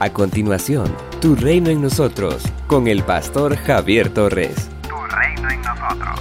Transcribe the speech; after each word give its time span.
A 0.00 0.10
continuación, 0.10 0.86
Tu 1.20 1.36
reino 1.36 1.70
en 1.70 1.80
nosotros, 1.80 2.42
con 2.66 2.88
el 2.88 3.04
pastor 3.04 3.54
Javier 3.54 4.08
Torres. 4.12 4.68
Tu 4.82 5.14
reino 5.14 5.48
en 5.48 5.60
nosotros. 5.62 6.20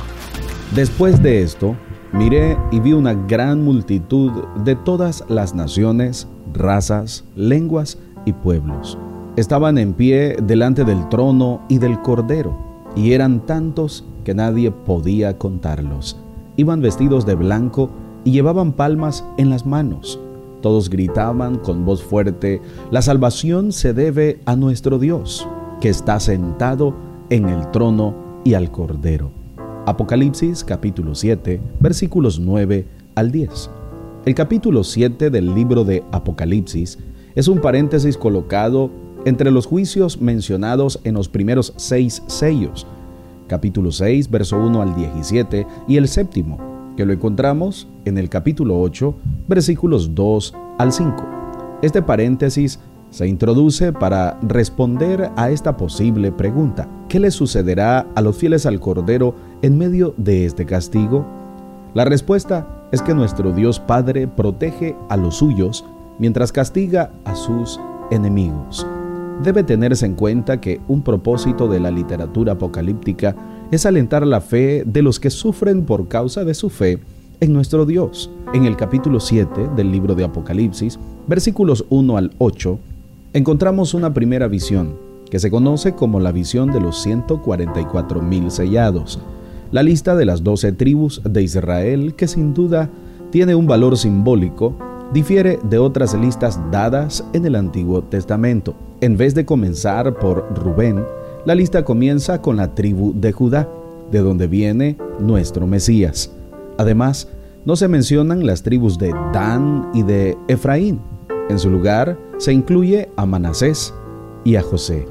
Después 0.75 1.23
de 1.23 1.41
esto, 1.41 1.75
miré 2.11 2.55
y 2.71 2.79
vi 2.79 2.93
una 2.93 3.15
gran 3.15 3.63
multitud 3.63 4.31
de 4.63 4.75
todas 4.75 5.23
las 5.27 5.55
naciones, 5.55 6.27
razas, 6.53 7.25
lenguas 7.35 7.97
y 8.25 8.33
pueblos. 8.33 8.99
Estaban 9.37 9.79
en 9.79 9.93
pie 9.93 10.37
delante 10.43 10.85
del 10.85 11.09
trono 11.09 11.65
y 11.67 11.79
del 11.79 11.99
cordero, 12.01 12.55
y 12.95 13.13
eran 13.13 13.43
tantos 13.47 14.05
que 14.23 14.35
nadie 14.35 14.69
podía 14.69 15.39
contarlos. 15.39 16.19
Iban 16.57 16.81
vestidos 16.81 17.25
de 17.25 17.33
blanco 17.33 17.89
y 18.23 18.31
llevaban 18.33 18.73
palmas 18.73 19.25
en 19.39 19.49
las 19.49 19.65
manos. 19.65 20.19
Todos 20.63 20.89
gritaban 20.89 21.57
con 21.57 21.83
voz 21.83 22.01
fuerte, 22.01 22.61
la 22.89 23.01
salvación 23.01 23.73
se 23.73 23.93
debe 23.93 24.39
a 24.45 24.55
nuestro 24.55 24.97
Dios, 24.97 25.45
que 25.81 25.89
está 25.89 26.21
sentado 26.21 26.95
en 27.29 27.49
el 27.49 27.69
trono 27.71 28.15
y 28.45 28.53
al 28.53 28.71
cordero. 28.71 29.29
Apocalipsis 29.85 30.63
capítulo 30.63 31.15
7, 31.15 31.59
versículos 31.81 32.39
9 32.39 32.87
al 33.15 33.33
10. 33.33 33.69
El 34.25 34.35
capítulo 34.35 34.85
7 34.85 35.29
del 35.29 35.53
libro 35.53 35.83
de 35.83 36.01
Apocalipsis 36.13 36.97
es 37.35 37.49
un 37.49 37.59
paréntesis 37.59 38.17
colocado 38.17 38.89
entre 39.25 39.51
los 39.51 39.65
juicios 39.65 40.21
mencionados 40.21 41.01
en 41.03 41.15
los 41.15 41.27
primeros 41.27 41.73
seis 41.75 42.23
sellos, 42.27 42.87
capítulo 43.49 43.91
6, 43.91 44.31
verso 44.31 44.57
1 44.59 44.81
al 44.81 44.95
17, 44.95 45.67
y 45.89 45.97
el 45.97 46.07
séptimo, 46.07 46.72
que 46.95 47.05
lo 47.05 47.13
encontramos 47.13 47.87
en 48.05 48.17
el 48.17 48.29
capítulo 48.29 48.79
8, 48.79 49.15
versículos 49.47 50.13
2 50.13 50.53
al 50.77 50.91
5. 50.91 51.15
Este 51.81 52.01
paréntesis 52.01 52.79
se 53.09 53.27
introduce 53.27 53.93
para 53.93 54.39
responder 54.41 55.31
a 55.35 55.51
esta 55.51 55.77
posible 55.77 56.31
pregunta. 56.31 56.89
¿Qué 57.09 57.19
le 57.19 57.29
sucederá 57.29 58.07
a 58.15 58.21
los 58.21 58.37
fieles 58.37 58.65
al 58.65 58.79
Cordero 58.79 59.35
en 59.61 59.77
medio 59.77 60.15
de 60.17 60.45
este 60.45 60.65
castigo? 60.65 61.25
La 61.93 62.05
respuesta 62.05 62.87
es 62.91 63.01
que 63.01 63.13
nuestro 63.13 63.51
Dios 63.51 63.79
Padre 63.79 64.27
protege 64.27 64.95
a 65.09 65.17
los 65.17 65.35
suyos 65.35 65.85
mientras 66.17 66.51
castiga 66.51 67.11
a 67.25 67.35
sus 67.35 67.79
enemigos. 68.09 68.87
Debe 69.43 69.63
tenerse 69.63 70.05
en 70.05 70.15
cuenta 70.15 70.61
que 70.61 70.79
un 70.87 71.03
propósito 71.03 71.67
de 71.67 71.79
la 71.79 71.91
literatura 71.91 72.53
apocalíptica 72.53 73.35
es 73.75 73.85
alentar 73.85 74.25
la 74.25 74.41
fe 74.41 74.83
de 74.85 75.01
los 75.01 75.19
que 75.19 75.29
sufren 75.29 75.85
por 75.85 76.07
causa 76.07 76.43
de 76.43 76.53
su 76.53 76.69
fe 76.69 76.99
en 77.39 77.53
nuestro 77.53 77.85
Dios. 77.85 78.29
En 78.53 78.65
el 78.65 78.75
capítulo 78.75 79.19
7 79.19 79.69
del 79.75 79.91
libro 79.91 80.15
de 80.15 80.23
Apocalipsis, 80.23 80.99
versículos 81.27 81.85
1 81.89 82.17
al 82.17 82.31
8, 82.37 82.79
encontramos 83.33 83.93
una 83.93 84.13
primera 84.13 84.47
visión 84.47 84.95
que 85.29 85.39
se 85.39 85.49
conoce 85.49 85.93
como 85.93 86.19
la 86.19 86.31
visión 86.31 86.71
de 86.71 86.79
los 86.79 87.01
144 87.01 88.21
mil 88.21 88.51
sellados 88.51 89.19
la 89.73 89.81
lista 89.81 90.15
de 90.15 90.25
las 90.25 90.43
doce 90.43 90.71
tribus 90.71 91.19
de 91.25 91.41
Israel, 91.41 92.13
que 92.13 92.27
sin 92.27 92.53
duda 92.53 92.91
tiene 93.31 93.55
un 93.55 93.65
valor 93.65 93.97
simbólico, 93.97 94.77
difiere 95.11 95.57
de 95.63 95.79
otras 95.79 96.13
listas 96.13 96.59
dadas 96.69 97.25
en 97.33 97.47
el 97.47 97.55
Antiguo 97.55 98.03
Testamento. 98.03 98.75
En 99.01 99.17
vez 99.17 99.33
de 99.33 99.47
comenzar 99.47 100.13
por 100.19 100.45
Rubén, 100.55 101.03
la 101.45 101.55
lista 101.55 101.83
comienza 101.83 102.41
con 102.41 102.55
la 102.55 102.73
tribu 102.73 103.13
de 103.13 103.31
Judá, 103.31 103.69
de 104.11 104.19
donde 104.19 104.47
viene 104.47 104.97
nuestro 105.19 105.67
Mesías. 105.67 106.31
Además, 106.77 107.27
no 107.65 107.75
se 107.75 107.87
mencionan 107.87 108.45
las 108.45 108.63
tribus 108.63 108.97
de 108.97 109.09
Dan 109.33 109.89
y 109.93 110.03
de 110.03 110.37
Efraín. 110.47 111.01
En 111.49 111.59
su 111.59 111.69
lugar 111.69 112.17
se 112.37 112.53
incluye 112.53 113.09
a 113.17 113.25
Manasés 113.25 113.93
y 114.43 114.55
a 114.55 114.61
José. 114.61 115.05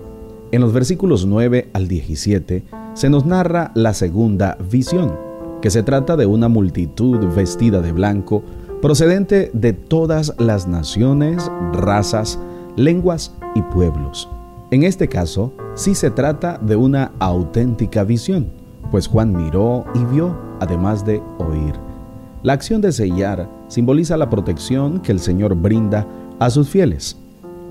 En 0.52 0.60
los 0.60 0.72
versículos 0.72 1.26
9 1.26 1.70
al 1.72 1.88
17 1.88 2.64
se 2.94 3.10
nos 3.10 3.26
narra 3.26 3.72
la 3.74 3.94
segunda 3.94 4.56
visión, 4.70 5.14
que 5.60 5.70
se 5.70 5.82
trata 5.82 6.16
de 6.16 6.26
una 6.26 6.48
multitud 6.48 7.18
vestida 7.34 7.80
de 7.80 7.92
blanco 7.92 8.42
procedente 8.80 9.50
de 9.54 9.72
todas 9.72 10.34
las 10.38 10.66
naciones, 10.66 11.50
razas, 11.72 12.38
lenguas 12.76 13.34
y 13.54 13.62
pueblos. 13.62 14.28
En 14.72 14.84
este 14.84 15.06
caso, 15.06 15.52
sí 15.74 15.94
se 15.94 16.10
trata 16.10 16.56
de 16.56 16.76
una 16.76 17.12
auténtica 17.18 18.04
visión, 18.04 18.46
pues 18.90 19.06
Juan 19.06 19.36
miró 19.36 19.84
y 19.94 20.02
vio, 20.06 20.34
además 20.60 21.04
de 21.04 21.22
oír. 21.36 21.74
La 22.42 22.54
acción 22.54 22.80
de 22.80 22.90
sellar 22.90 23.50
simboliza 23.68 24.16
la 24.16 24.30
protección 24.30 25.00
que 25.00 25.12
el 25.12 25.20
Señor 25.20 25.54
brinda 25.56 26.06
a 26.38 26.48
sus 26.48 26.70
fieles. 26.70 27.18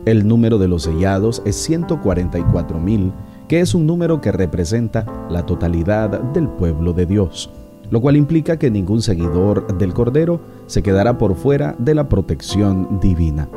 El 0.05 0.27
número 0.27 0.59
de 0.59 0.67
los 0.67 0.83
sellados 0.83 1.41
es 1.43 1.55
144 1.55 2.79
mil 2.79 3.11
que 3.47 3.61
es 3.61 3.73
un 3.73 3.87
número 3.87 4.21
que 4.21 4.31
representa 4.31 5.07
la 5.27 5.43
totalidad 5.47 6.21
del 6.33 6.49
pueblo 6.49 6.93
de 6.93 7.07
Dios, 7.07 7.49
lo 7.89 7.99
cual 7.99 8.15
implica 8.15 8.59
que 8.59 8.69
ningún 8.69 9.01
seguidor 9.01 9.75
del 9.79 9.95
Cordero 9.95 10.39
se 10.67 10.83
quedará 10.83 11.17
por 11.17 11.33
fuera 11.33 11.75
de 11.79 11.95
la 11.95 12.07
protección 12.07 12.99
divina. 13.01 13.49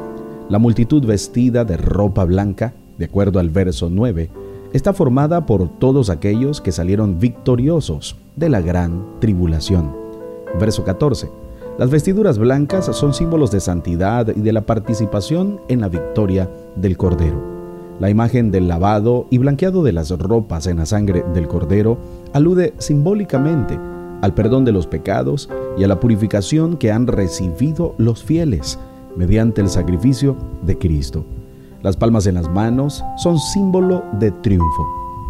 La 0.49 0.59
multitud 0.59 1.05
vestida 1.05 1.67
de 1.67 1.77
ropa 1.77 2.25
blanca, 2.25 2.73
de 2.99 3.05
acuerdo 3.05 3.39
al 3.39 3.51
verso 3.51 3.89
9, 3.91 4.31
está 4.73 4.93
formada 4.93 5.47
por 5.47 5.69
todos 5.79 6.11
aquellos 6.11 6.61
que 6.61 6.73
salieron 6.73 7.19
victoriosos 7.19 8.17
de 8.37 8.49
la 8.49 8.61
gran 8.61 9.21
tribulación. 9.21 9.95
Verso 10.59 10.85
14. 10.85 11.31
Las 11.79 11.91
vestiduras 11.91 12.39
blancas 12.39 12.87
son 12.97 13.15
símbolos 13.15 13.51
de 13.51 13.61
santidad 13.61 14.29
y 14.29 14.41
de 14.41 14.53
la 14.53 14.67
participación 14.67 15.61
en 15.69 15.81
la 15.81 15.89
victoria 15.89 16.49
del 16.77 16.97
Cordero. 16.97 17.55
La 18.01 18.11
imagen 18.11 18.51
del 18.51 18.67
lavado 18.67 19.27
y 19.31 19.39
blanqueado 19.39 19.85
de 19.85 19.93
las 19.93 20.11
ropas 20.11 20.67
en 20.67 20.79
la 20.79 20.87
sangre 20.87 21.25
del 21.33 21.47
cordero 21.47 21.97
alude 22.33 22.75
simbólicamente 22.79 23.79
al 24.21 24.35
perdón 24.35 24.65
de 24.65 24.73
los 24.73 24.89
pecados 24.89 25.49
y 25.79 25.85
a 25.85 25.89
la 25.89 26.01
purificación 26.01 26.77
que 26.77 26.91
han 26.91 27.07
recibido 27.07 27.95
los 27.99 28.25
fieles 28.25 28.81
mediante 29.17 29.61
el 29.61 29.69
sacrificio 29.69 30.37
de 30.63 30.77
Cristo. 30.77 31.25
Las 31.85 31.99
palmas 31.99 32.27
en 32.27 32.37
las 32.37 32.51
manos 32.51 33.05
son 33.19 33.39
símbolo 33.39 34.03
de 34.19 34.31
triunfo. 34.31 34.89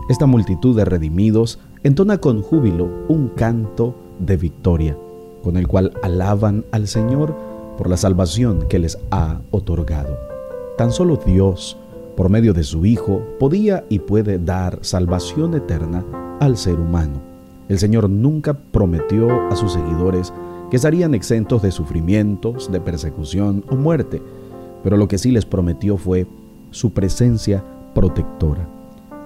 Esta 0.09 0.27
multitud 0.27 0.77
de 0.77 0.85
redimidos 0.85 1.59
entona 1.83 2.19
con 2.19 2.43
júbilo 2.43 2.89
un 3.09 3.27
canto 3.31 3.97
de 4.21 4.37
victoria, 4.37 4.97
con 5.43 5.57
el 5.57 5.67
cual 5.67 5.93
alaban 6.05 6.65
al 6.71 6.87
Señor 6.87 7.35
por 7.77 7.91
la 7.91 7.97
salvación 7.97 8.69
que 8.69 8.79
les 8.79 8.97
ha 9.11 9.41
otorgado. 9.51 10.17
Tan 10.79 10.93
solo 10.93 11.17
Dios 11.27 11.77
por 12.17 12.29
medio 12.29 12.55
de 12.55 12.63
su 12.63 12.87
Hijo, 12.87 13.21
podía 13.41 13.85
y 13.89 13.99
puede 13.99 14.39
dar 14.39 14.79
salvación 14.83 15.55
eterna 15.55 16.05
al 16.39 16.57
ser 16.57 16.79
humano. 16.79 17.21
El 17.69 17.81
Señor 17.81 18.09
nunca 18.09 18.55
prometió 18.55 19.29
a 19.51 19.57
sus 19.57 19.73
seguidores 19.73 20.33
que 20.71 20.77
estarían 20.77 21.15
exentos 21.15 21.63
de 21.63 21.73
sufrimientos, 21.73 22.71
de 22.71 22.81
persecución 22.81 23.65
o 23.69 23.75
muerte, 23.75 24.23
pero 24.85 24.97
lo 24.97 25.09
que 25.09 25.19
sí 25.19 25.33
les 25.33 25.47
prometió 25.47 25.97
fue 25.97 26.29
su 26.75 26.93
presencia 26.93 27.65
protectora. 27.95 28.69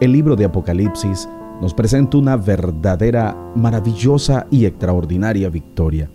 El 0.00 0.12
libro 0.12 0.36
de 0.36 0.44
Apocalipsis 0.44 1.28
nos 1.62 1.75
presenta 1.75 2.19
una 2.19 2.36
verdadera, 2.36 3.36
maravillosa 3.56 4.47
y 4.50 4.66
extraordinaria 4.66 5.48
victoria. 5.48 6.10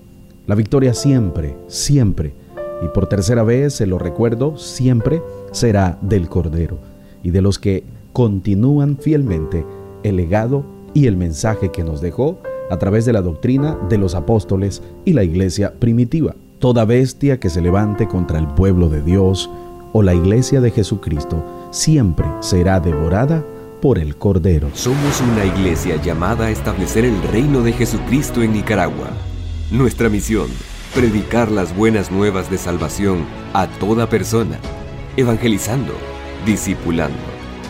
La 0.45 0.55
victoria 0.55 0.93
siempre, 0.93 1.57
siempre, 1.67 2.35
y 2.83 2.87
por 2.89 3.07
tercera 3.07 3.43
vez 3.43 3.73
se 3.73 3.87
lo 3.87 3.97
recuerdo, 3.97 4.57
siempre 4.57 5.21
será 5.51 5.97
del 6.01 6.29
Cordero 6.29 6.77
y 7.23 7.31
de 7.31 7.41
los 7.41 7.57
que 7.57 7.83
continúan 8.13 8.97
fielmente 8.97 9.65
el 10.03 10.17
legado 10.17 10.63
y 10.93 11.07
el 11.07 11.17
mensaje 11.17 11.71
que 11.71 11.83
nos 11.83 11.99
dejó 11.99 12.39
a 12.69 12.77
través 12.77 13.05
de 13.05 13.13
la 13.13 13.21
doctrina 13.21 13.77
de 13.89 13.97
los 13.97 14.13
apóstoles 14.13 14.83
y 15.03 15.13
la 15.13 15.23
iglesia 15.23 15.73
primitiva. 15.79 16.35
Toda 16.59 16.85
bestia 16.85 17.39
que 17.39 17.49
se 17.49 17.61
levante 17.61 18.07
contra 18.07 18.37
el 18.37 18.47
pueblo 18.47 18.87
de 18.87 19.01
Dios 19.01 19.49
o 19.93 20.03
la 20.03 20.13
iglesia 20.13 20.59
de 20.59 20.71
Jesucristo 20.71 21.69
siempre 21.71 22.25
será 22.41 22.81
devorada 22.81 23.45
por 23.81 23.97
el 23.97 24.17
Cordero. 24.17 24.69
Somos 24.73 25.21
una 25.21 25.45
iglesia 25.45 25.95
llamada 26.01 26.47
a 26.47 26.51
establecer 26.51 27.05
el 27.05 27.21
reino 27.23 27.61
de 27.61 27.71
Jesucristo 27.71 28.41
en 28.41 28.51
Nicaragua. 28.51 29.11
Nuestra 29.71 30.09
misión, 30.09 30.47
predicar 30.93 31.49
las 31.49 31.75
buenas 31.75 32.11
nuevas 32.11 32.51
de 32.51 32.57
salvación 32.57 33.25
a 33.53 33.67
toda 33.67 34.09
persona 34.09 34.59
evangelizando, 35.17 35.93
discipulando 36.45 37.17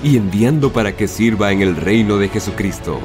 y 0.04 0.18
enviando 0.18 0.72
para 0.72 0.96
que 0.96 1.08
sirva 1.08 1.52
en 1.52 1.62
el 1.62 1.76
reino 1.76 2.18
de 2.18 2.30
Jesucristo. 2.30 3.00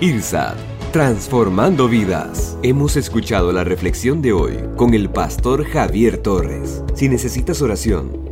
IRSAD, 0.00 0.56
transformando 0.92 1.88
vidas. 1.88 2.58
Hemos 2.62 2.96
escuchado 2.96 3.52
la 3.52 3.64
reflexión 3.64 4.20
de 4.22 4.32
hoy 4.32 4.58
con 4.76 4.94
el 4.94 5.10
pastor 5.10 5.64
Javier 5.64 6.18
Torres. 6.18 6.82
Si 6.94 7.08
necesitas 7.08 7.62
oración, 7.62 8.31